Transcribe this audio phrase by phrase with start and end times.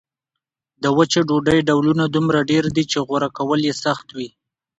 [0.83, 4.29] د وچې ډوډۍ ډولونه دومره ډېر دي چې غوره کول یې سخت وي.